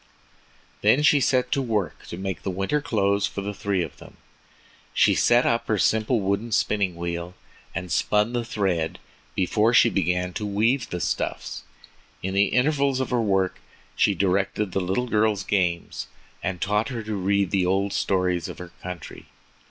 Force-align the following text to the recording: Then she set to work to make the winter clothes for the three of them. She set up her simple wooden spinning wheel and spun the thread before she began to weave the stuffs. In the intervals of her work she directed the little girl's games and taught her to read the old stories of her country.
Then 0.81 1.03
she 1.03 1.19
set 1.19 1.51
to 1.51 1.61
work 1.61 2.07
to 2.07 2.17
make 2.17 2.41
the 2.41 2.49
winter 2.49 2.81
clothes 2.81 3.27
for 3.27 3.41
the 3.41 3.53
three 3.53 3.83
of 3.83 3.97
them. 3.97 4.17
She 4.95 5.13
set 5.13 5.45
up 5.45 5.67
her 5.67 5.77
simple 5.77 6.19
wooden 6.21 6.51
spinning 6.53 6.95
wheel 6.95 7.35
and 7.75 7.91
spun 7.91 8.33
the 8.33 8.43
thread 8.43 8.97
before 9.35 9.75
she 9.75 9.91
began 9.91 10.33
to 10.33 10.43
weave 10.43 10.89
the 10.89 11.01
stuffs. 11.01 11.61
In 12.23 12.33
the 12.33 12.45
intervals 12.45 12.99
of 12.99 13.11
her 13.11 13.21
work 13.21 13.59
she 13.95 14.15
directed 14.15 14.71
the 14.71 14.81
little 14.81 15.05
girl's 15.07 15.43
games 15.43 16.07
and 16.41 16.59
taught 16.59 16.89
her 16.89 17.03
to 17.03 17.13
read 17.13 17.51
the 17.51 17.67
old 17.67 17.93
stories 17.93 18.49
of 18.49 18.57
her 18.57 18.71
country. 18.81 19.27